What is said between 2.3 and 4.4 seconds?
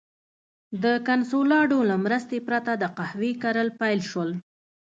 پرته د قهوې کرل پیل شول.